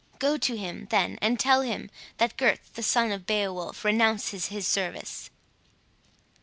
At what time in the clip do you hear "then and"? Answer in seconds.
0.89-1.39